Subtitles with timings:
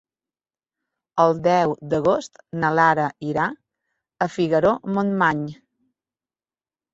[1.23, 3.45] El deu d'agost na Lara irà
[4.27, 5.45] a Figaró-Montmany.